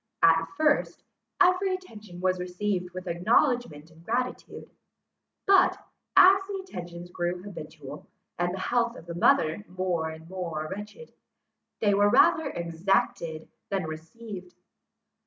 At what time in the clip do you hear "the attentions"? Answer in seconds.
6.47-7.11